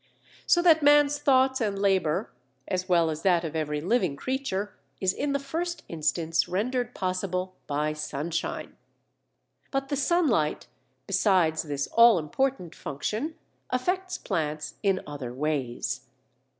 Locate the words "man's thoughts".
0.81-1.61